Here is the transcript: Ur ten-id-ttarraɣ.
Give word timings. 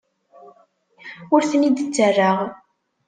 Ur 1.33 1.41
ten-id-ttarraɣ. 1.49 2.37